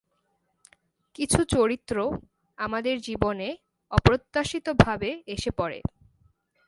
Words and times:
কিছু 1.15 1.39
চরিত্র 1.43 1.95
আমাদের 2.57 2.95
জীবনে 3.01 3.47
অপ্রত্যাশিতভাবে 3.91 5.09
এসে 5.27 5.51
পড়ে। 5.51 5.79